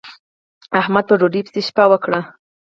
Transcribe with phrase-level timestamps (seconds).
[0.79, 2.19] احمد په ډوډۍ پسې شپه وکړه.